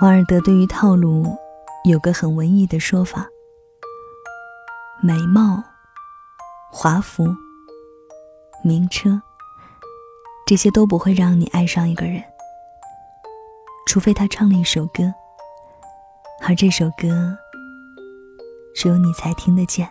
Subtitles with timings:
[0.00, 1.26] 王尔德对于套路
[1.82, 3.26] 有个很文艺的说法：
[5.02, 5.60] 美貌、
[6.70, 7.26] 华服、
[8.62, 9.20] 名车，
[10.46, 12.22] 这些都不会让你爱上一个人，
[13.88, 15.12] 除非他唱了一首歌，
[16.46, 17.36] 而这首歌
[18.76, 19.90] 只有你才听得见。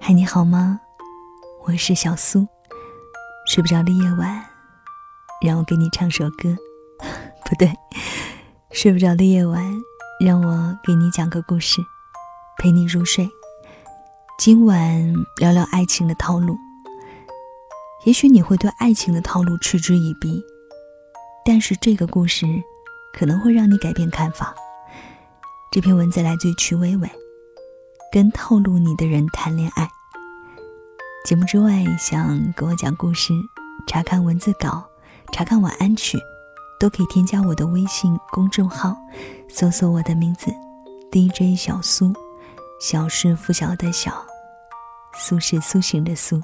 [0.00, 0.80] 嗨，你好吗？
[1.64, 2.46] 我是小苏，
[3.48, 4.40] 睡不着的夜晚，
[5.44, 6.56] 让我给你唱首歌，
[7.44, 7.68] 不对。
[8.72, 9.82] 睡不着的夜晚，
[10.24, 11.82] 让我给你讲个故事，
[12.56, 13.28] 陪你入睡。
[14.38, 16.56] 今晚聊聊爱情的套路。
[18.04, 20.40] 也许你会对爱情的套路嗤之以鼻，
[21.44, 22.46] 但是这个故事
[23.12, 24.54] 可能会让你改变看法。
[25.72, 27.10] 这篇文字来自于曲伟伟，
[28.12, 29.90] 跟套路你的人谈恋爱。
[31.24, 33.34] 节目之外，想跟我讲故事，
[33.88, 34.88] 查看文字稿，
[35.32, 36.16] 查看晚安曲。
[36.80, 38.96] 都可以添加我的微信公众号，
[39.50, 40.50] 搜索我的名字
[41.12, 42.10] DJ 小苏，
[42.80, 44.24] 小是拂晓的小，
[45.12, 46.40] 苏是苏醒的苏。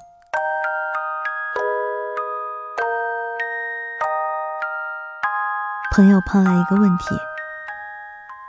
[5.94, 7.04] 朋友抛来一个问题：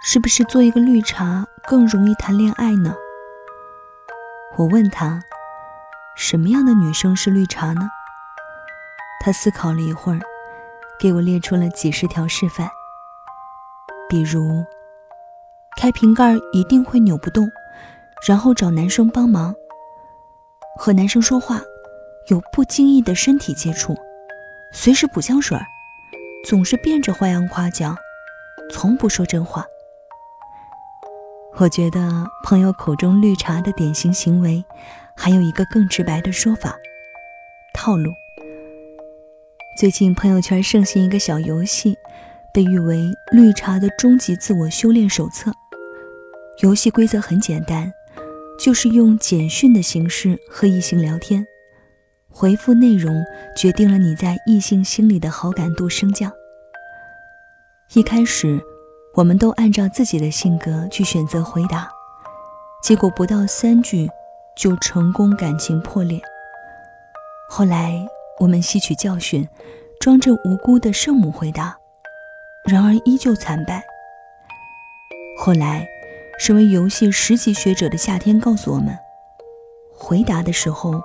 [0.03, 2.93] 是不是做一个绿茶更容易谈恋爱呢？
[4.57, 5.21] 我问他：
[6.17, 7.89] 什么样的女生是绿茶呢？
[9.23, 10.19] 他思考了一会儿。
[10.99, 12.69] 给我列出了几十条示范，
[14.09, 14.65] 比如
[15.77, 17.47] 开瓶盖一定会扭不动，
[18.27, 19.53] 然后找男生帮忙；
[20.79, 21.61] 和男生说话
[22.29, 23.95] 有不经意的身体接触，
[24.73, 25.57] 随时补香水，
[26.47, 27.95] 总是变着花样夸奖，
[28.71, 29.65] 从不说真话。
[31.59, 34.63] 我觉得朋友口中绿茶的典型行为，
[35.15, 36.75] 还有一个更直白的说法：
[37.73, 38.11] 套路。
[39.77, 41.95] 最近朋友圈盛行一个小游戏，
[42.51, 45.53] 被誉为“绿茶的终极自我修炼手册”。
[46.63, 47.93] 游戏规则很简单，
[48.59, 51.45] 就是用简讯的形式和异性聊天，
[52.27, 53.23] 回复内容
[53.55, 56.31] 决定了你在异性心里的好感度升降。
[57.93, 58.59] 一开始，
[59.13, 61.87] 我们都按照自己的性格去选择回答，
[62.81, 64.09] 结果不到三句
[64.57, 66.19] 就成功感情破裂。
[67.47, 68.03] 后来。
[68.39, 69.47] 我们吸取教训，
[69.99, 71.77] 装着无辜的圣母回答，
[72.69, 73.83] 然而依旧惨败。
[75.39, 75.87] 后来，
[76.39, 78.97] 身为游戏十级学者的夏天告诉我们，
[79.91, 81.01] 回答的时候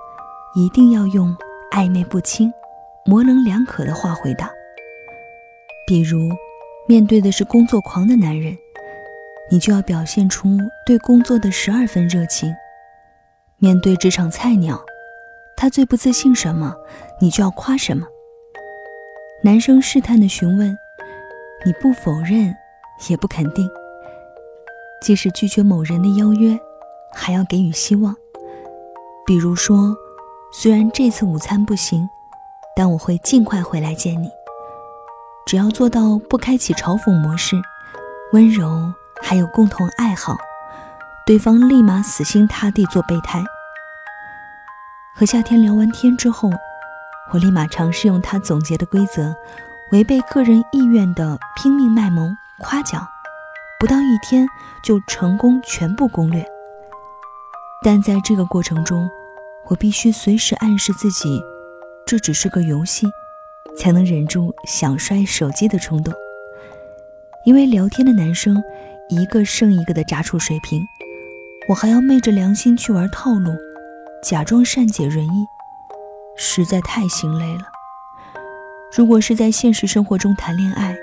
[0.55, 1.35] 一定要用
[1.71, 2.53] 暧昧不清、
[3.07, 4.51] 模棱两可的话回答。
[5.87, 6.19] 比如，
[6.87, 8.57] 面对的是工作狂的男人，
[9.51, 12.51] 你就要表现出对工作的十二分热情；
[13.59, 14.83] 面对职场菜鸟，
[15.57, 16.75] 他最不自信什么，
[17.21, 18.07] 你就要夸什么。
[19.45, 20.77] 男生试探的询问，
[21.65, 22.55] 你不否认，
[23.09, 23.69] 也不肯定。
[25.01, 26.59] 即使拒绝某人的邀约，
[27.13, 28.15] 还要给予希望。
[29.27, 29.97] 比如说，
[30.53, 32.09] 虽然这次午餐不行，
[32.77, 34.31] 但我会尽快回来见你。
[35.45, 37.57] 只要做到不开启嘲讽模式，
[38.33, 40.37] 温柔还有共同爱好，
[41.27, 43.43] 对方立马死心塌地做备胎。
[45.15, 46.51] 和夏天聊完天之后，
[47.33, 49.35] 我立马尝试用他总结的规则，
[49.93, 53.07] 违背个人意愿的拼命卖萌夸奖，
[53.79, 54.49] 不到一天
[54.83, 56.45] 就成功全部攻略。
[57.85, 59.09] 但在这个过程中，
[59.67, 61.41] 我必须随时暗示自己，
[62.07, 63.07] 这只是个游戏，
[63.79, 66.13] 才能忍住想摔手机的冲动。
[67.45, 68.63] 因为聊天的男生
[69.11, 70.83] 一个胜一个的炸出水平，
[71.69, 73.53] 我还要昧着良心去玩套路。
[74.23, 75.47] 假装善解人意，
[76.37, 77.65] 实在太心累了。
[78.97, 80.97] 如果是在现实生活中谈恋爱，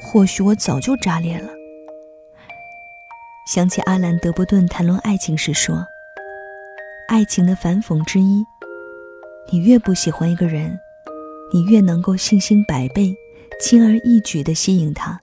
[0.00, 1.50] 或许我早就炸裂了。
[3.46, 5.84] 想起阿兰·德伯顿谈论爱情时说
[7.08, 8.42] ：“爱情的反讽之一，
[9.50, 10.80] 你越不喜欢一个人，
[11.52, 13.14] 你越能够信心百倍、
[13.60, 15.20] 轻而易举地吸引他。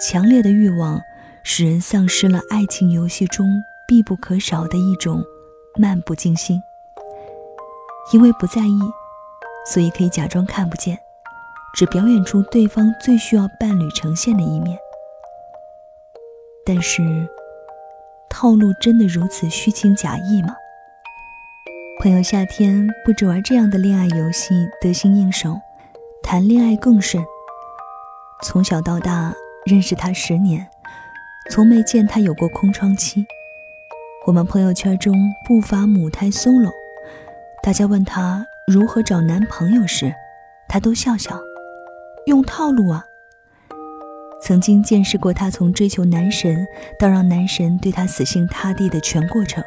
[0.00, 1.00] 强烈的欲望
[1.42, 3.44] 使人丧失了爱情游戏中
[3.88, 5.20] 必不可少的一种。”
[5.80, 6.62] 漫不经心，
[8.12, 8.78] 因为不在意，
[9.66, 10.98] 所以可以假装看不见，
[11.74, 14.78] 只表演出对方最需要伴侣呈现的一面。
[16.66, 17.02] 但是，
[18.28, 20.54] 套路真的如此虚情假意吗？
[22.02, 25.58] 朋友夏天不止玩这样的恋爱游戏得心应手，
[26.22, 27.24] 谈恋爱更甚。
[28.42, 29.34] 从小到大
[29.64, 30.68] 认识他十年，
[31.50, 33.26] 从没见他有过空窗期。
[34.26, 35.14] 我们朋友圈中
[35.46, 36.70] 不乏母胎 solo，
[37.62, 40.14] 大家问她如何找男朋友时，
[40.68, 41.40] 她都笑笑，
[42.26, 43.02] 用套路啊。
[44.42, 46.66] 曾经见识过她从追求男神
[46.98, 49.64] 到让男神对她死心塌地的全过程。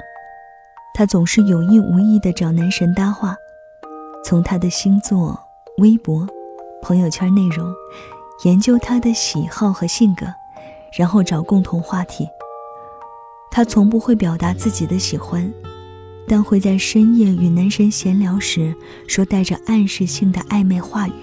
[0.94, 3.36] 她总是有意无意地找男神搭话，
[4.24, 5.40] 从他的星座、
[5.80, 6.28] 微博、
[6.84, 7.74] 朋友圈内容，
[8.46, 10.28] 研究他的喜好和性格，
[10.96, 12.30] 然后找共同话题。
[13.56, 15.54] 他从不会表达自己的喜欢，
[16.28, 18.74] 但会在深夜与男神闲聊时
[19.08, 21.14] 说带着暗示性的暧昧话语。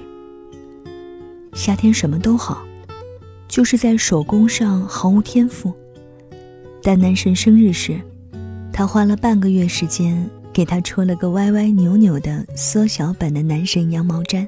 [1.54, 2.62] 夏天什么都好，
[3.48, 5.74] 就是在手工上毫无天赋。
[6.80, 8.00] 但男神生日时，
[8.72, 14.46] 他花了半个月时间给他戳了个歪歪扭扭的缩小版的男神羊毛毡，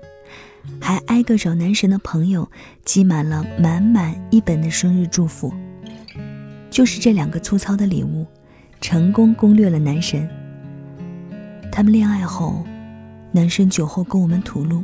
[0.81, 2.49] 还挨个找男神的朋友
[2.85, 5.53] 寄满了满满一本的生日祝福。
[6.73, 8.27] 就是这两个粗糙的礼物，
[8.81, 10.27] 成功攻略了男神。
[11.71, 12.65] 他们恋爱后，
[13.31, 14.83] 男神酒后跟我们吐露，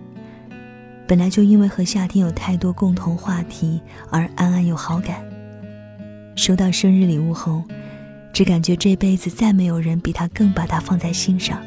[1.07, 3.81] 本来就因为和夏天有太多共同话题
[4.11, 5.17] 而暗暗有好感。
[6.37, 7.65] 收到生日礼物后。
[8.31, 11.61] 只感觉这辈子再没有人比他更把他放在心上，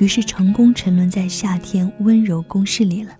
[0.00, 3.12] 于是成功沉沦在夏天温柔攻势里了。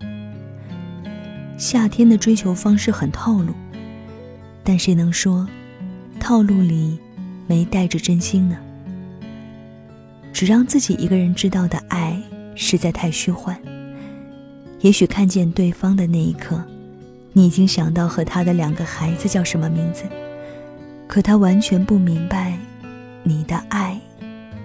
[1.55, 3.53] 夏天的追求方式很套路，
[4.65, 5.47] 但谁能说，
[6.21, 6.99] 套路里
[7.47, 8.55] 没带着真心呢？
[10.31, 12.15] 只让自己一个人知道的爱
[12.55, 13.59] 实在太虚幻。
[14.81, 16.63] 也许看见对方的那一刻，
[17.33, 20.03] 你已经想到和他的两个孩子叫什么名字。
[21.07, 22.55] 可他完全不明白，
[23.23, 23.99] 你的爱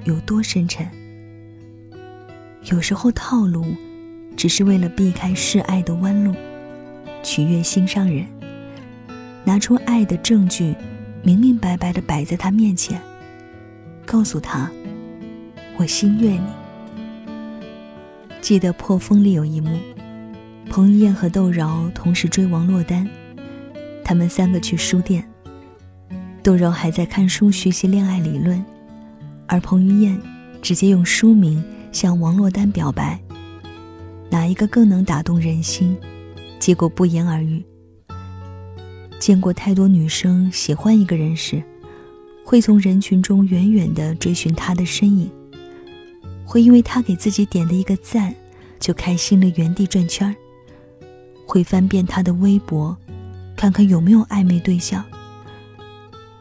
[0.05, 0.87] 有多深沉。
[2.71, 3.65] 有时候套路，
[4.37, 6.35] 只是为了避开示爱的弯路，
[7.23, 8.27] 取悦心上人，
[9.43, 10.75] 拿出爱的证据，
[11.27, 13.03] 明明白白的摆在他面前，
[14.05, 14.71] 告诉他，
[15.77, 16.47] 我心悦你。
[18.41, 19.77] 记得《破风》里有一幕，
[20.71, 23.09] 彭于晏和窦饶同时追王珞丹，
[24.05, 25.29] 他们三个去书店。
[26.45, 28.65] 窦柔还在看书学习恋爱理论，
[29.49, 30.17] 而彭于晏
[30.63, 33.21] 直接用书名向王珞丹表白。
[34.31, 35.97] 哪一个更能打动人心？
[36.61, 37.67] 结果不言而喻。
[39.19, 41.63] 见过太多女生喜欢一个人时，
[42.45, 45.31] 会从人群中远远地追寻他的身影，
[46.45, 48.35] 会因为他给自己点的一个赞，
[48.79, 50.35] 就开心的原地转圈儿，
[51.47, 52.97] 会翻遍他的微博，
[53.57, 55.05] 看看有没有暧昧对象。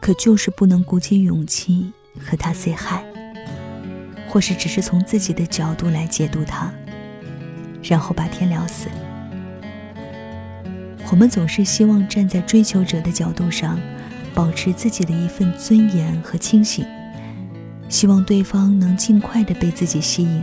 [0.00, 1.90] 可就是不能鼓起勇气
[2.20, 3.02] 和他 say hi，
[4.28, 6.72] 或是只是从自己的角度来解读他，
[7.82, 8.86] 然后把天聊死。
[11.10, 13.78] 我们总是希望站在追求者的角度上，
[14.34, 16.84] 保持自己的一份尊严和清醒，
[17.88, 20.42] 希望对方能尽快的被自己吸引，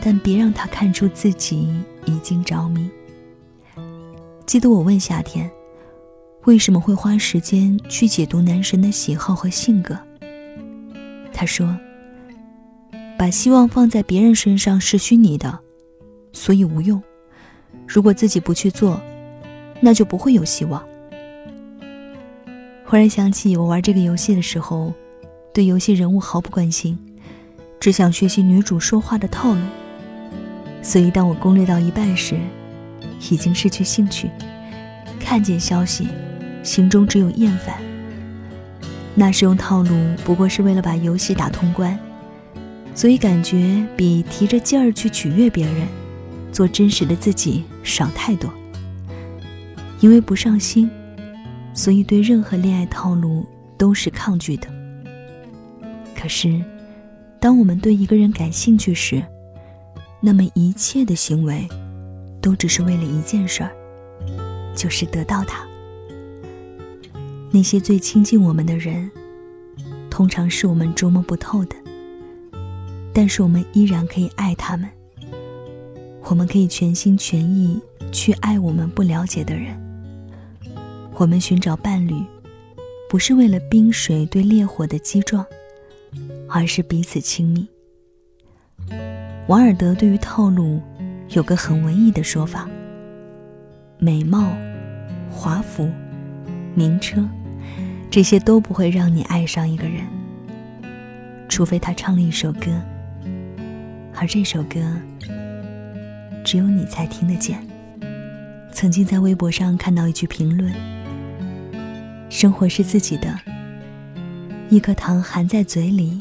[0.00, 1.74] 但别让他看出自己
[2.04, 2.88] 已经着迷。
[4.46, 5.50] 记得我问夏天。
[6.44, 9.98] 为什么会花时间去解读男神的喜好和性格？
[11.30, 11.76] 他说
[13.18, 15.58] ：“把希望放在别人身上是虚拟的，
[16.32, 17.02] 所以无用。
[17.86, 18.98] 如果自己不去做，
[19.80, 20.82] 那就不会有希望。”
[22.84, 24.92] 忽然想起我玩这个游戏的时候，
[25.52, 26.98] 对游戏人物毫不关心，
[27.78, 29.60] 只想学习女主说话的套路。
[30.82, 32.36] 所以当我攻略到一半时，
[33.30, 34.30] 已经失去兴趣。
[35.18, 36.08] 看见消息。
[36.60, 37.76] 心中只有厌烦。
[39.14, 41.98] 那时用套路不过是为了把游戏打通关，
[42.94, 45.86] 所以感觉比提着劲儿去取悦别人、
[46.52, 48.52] 做真实的自己爽太多。
[50.00, 50.88] 因为不上心，
[51.74, 53.44] 所以对任何恋爱套路
[53.76, 54.68] 都是抗拒的。
[56.16, 56.62] 可是，
[57.40, 59.22] 当我们对一个人感兴趣时，
[60.20, 61.68] 那么一切的行为，
[62.40, 63.70] 都只是为了一件事儿，
[64.74, 65.66] 就是得到他。
[67.50, 69.10] 那些最亲近我们的人，
[70.10, 71.76] 通常是我们捉摸不透的，
[73.12, 74.88] 但是我们依然可以爱他们。
[76.24, 77.80] 我们可以全心全意
[78.12, 79.87] 去爱我们不了解的人。
[81.18, 82.14] 我们寻找伴侣，
[83.10, 85.44] 不是为了冰水对烈火的击撞，
[86.48, 87.66] 而是彼此亲密。
[89.48, 90.80] 王尔德对于套路
[91.30, 92.70] 有个很文艺的说法：
[93.98, 94.52] 美貌、
[95.28, 95.90] 华服、
[96.76, 97.28] 名车。
[98.08, 100.06] 这些都不会让你爱上一个人，
[101.48, 102.80] 除非他唱了一首歌，
[104.14, 104.80] 而这首歌
[106.44, 107.60] 只有你才听得见。
[108.72, 110.72] 曾经在微博上看到一句评论
[112.28, 113.34] ：“生活是自己的，
[114.68, 116.20] 一颗糖含在嘴里，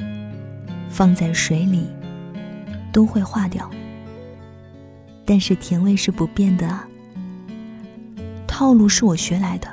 [0.89, 1.85] 放在水里
[2.91, 3.69] 都会化掉，
[5.25, 6.87] 但是甜味是不变的啊。”
[8.47, 9.67] 套路是我学来的，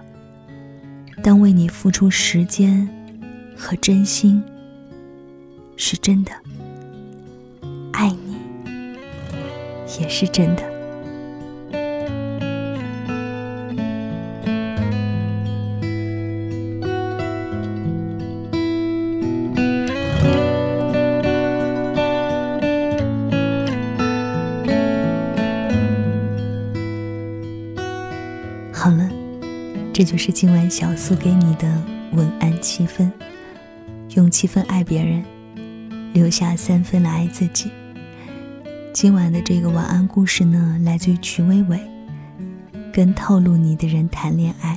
[1.23, 2.87] 但为你付出时间
[3.57, 4.43] 和真心
[5.77, 6.33] 是真的，
[7.93, 8.37] 爱你
[9.99, 10.74] 也是真的。
[29.95, 31.69] 这就是今晚小苏给你的
[32.15, 33.13] 晚安七分。
[34.17, 35.25] 用七分爱别人，
[36.13, 37.71] 留下三分来爱自己。
[38.93, 41.79] 今晚的这个晚安故事呢，来自于曲伟伟。
[42.93, 44.77] 跟套路你的人谈恋爱，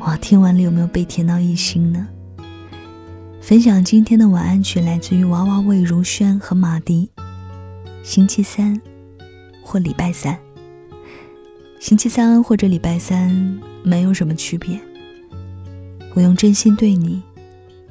[0.00, 2.06] 哇，听完了有没有被甜到一心呢？
[3.40, 7.10] 分享今天的晚安曲，来自于娃娃魏如萱和马迪。
[8.02, 8.78] 星期三
[9.62, 10.38] 或礼拜三。
[11.80, 14.80] 星期三或者礼拜三没有什么区别。
[16.14, 17.22] 我用真心对你，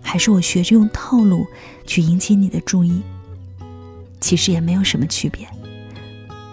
[0.01, 1.45] 还是我学着用套路
[1.85, 3.01] 去引起你的注意，
[4.19, 5.47] 其实也没有什么区别。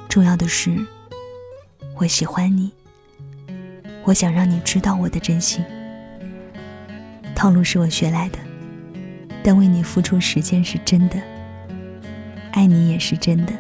[0.09, 0.75] 重要的是，
[1.97, 2.71] 我喜欢你，
[4.05, 5.63] 我想让你知道我的真心。
[7.35, 8.39] 套路是我学来的，
[9.45, 11.21] 但为你付出时间是真的，
[12.53, 13.53] 爱你也是真的。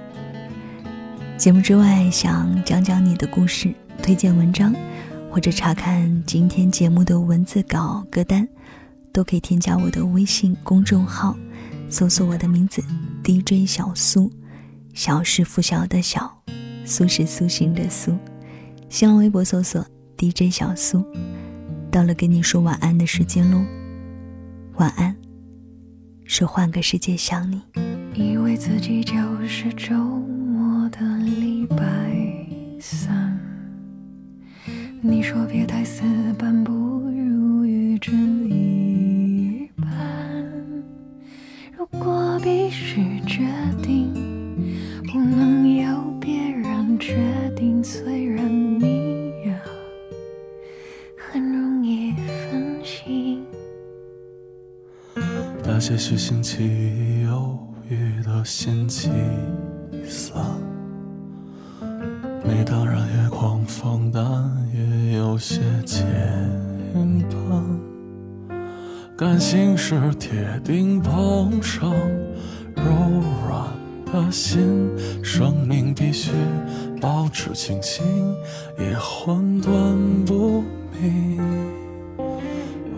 [1.37, 4.75] 节目之外，想讲讲你的故事，推荐文章，
[5.31, 8.49] 或者查看今天节目的文字稿歌单，
[9.13, 11.37] 都可以添加我的微信公众号，
[11.89, 12.83] 搜索我的名字
[13.23, 14.33] DJ 小苏，
[14.95, 16.43] 小是拂晓的小，
[16.85, 18.17] 苏是苏醒的苏。
[18.89, 19.85] 新浪微博搜索
[20.17, 21.05] DJ 小苏。
[21.91, 23.65] 到了跟你说晚安的时间喽，
[24.75, 25.15] 晚安，
[26.25, 27.63] 说换个世界想你。
[28.15, 29.15] 以为自己就
[29.47, 30.69] 是周末。
[30.91, 31.85] 的礼拜
[32.81, 33.18] 三，
[35.01, 36.03] 你说别太死
[36.37, 39.89] 板，不如预知一半。
[41.77, 43.45] 如果必须决
[43.81, 44.13] 定，
[45.07, 47.17] 不能由别人决
[47.57, 47.83] 定。
[47.83, 48.45] 虽然
[48.81, 49.61] 你呀
[51.17, 52.13] 很容易
[52.51, 53.45] 分心，
[55.65, 57.57] 那些许星期一犹
[57.89, 59.11] 豫的星期
[60.05, 60.43] 三。
[62.45, 64.23] 你当然也狂放，但
[64.68, 64.68] 也
[65.19, 66.07] 有些牵
[67.29, 67.61] 绊。
[69.17, 71.93] 感性是铁钉碰上
[72.77, 72.85] 柔
[73.45, 73.67] 软
[74.07, 74.89] 的心，
[75.21, 76.31] 生命必须
[77.01, 78.07] 保持清醒，
[78.79, 80.63] 也混沌不
[81.03, 81.41] 明。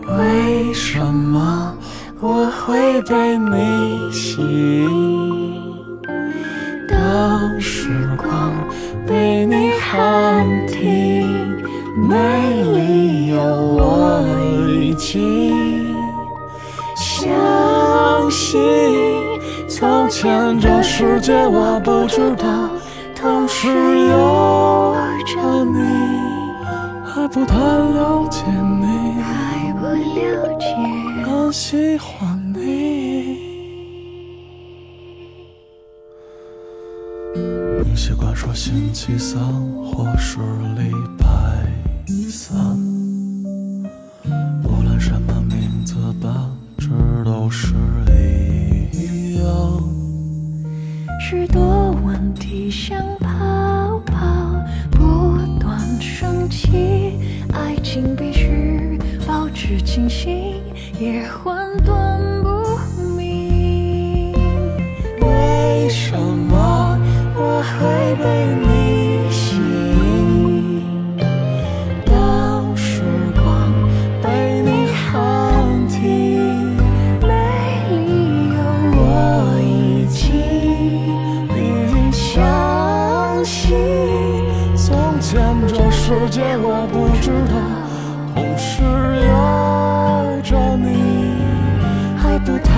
[0.05, 1.75] 为什么
[2.19, 4.87] 我会被你吸引？
[6.87, 8.53] 当时光。
[9.07, 10.85] 被你喊停，
[15.01, 15.95] 请
[16.95, 18.61] 相信。
[19.67, 22.69] 从前这世界我不知道，
[23.15, 25.79] 同时有着你，
[27.03, 28.43] 还不太了解
[28.79, 30.65] 你，还不了解，
[31.25, 33.39] 更喜欢你。
[37.83, 39.41] 你习惯说星期三
[39.83, 40.37] 或是
[40.77, 41.25] 礼拜
[42.29, 42.55] 三，
[51.31, 54.17] 许多问题想泡泡。
[54.91, 57.17] 不断升起，
[57.53, 60.61] 爱情必须保持清醒，
[60.99, 62.30] 也混沌。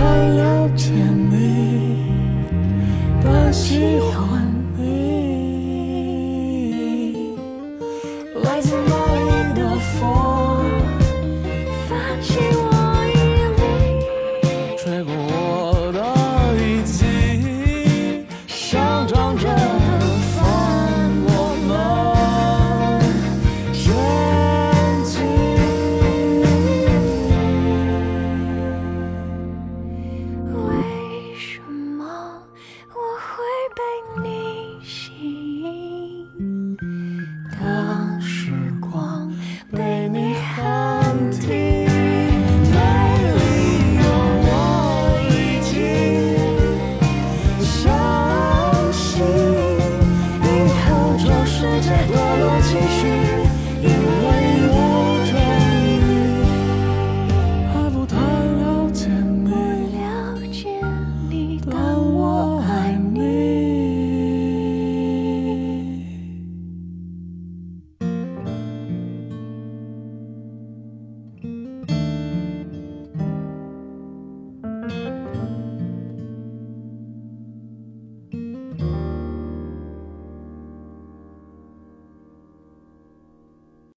[0.03, 1.12] 了解